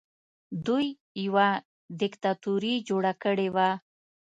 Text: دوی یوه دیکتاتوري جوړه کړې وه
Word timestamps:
دوی 0.65 0.87
یوه 1.25 1.47
دیکتاتوري 2.01 2.75
جوړه 2.87 3.13
کړې 3.23 3.47
وه 3.55 3.69